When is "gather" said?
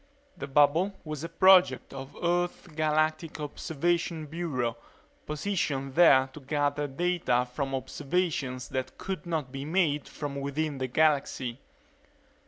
6.39-6.87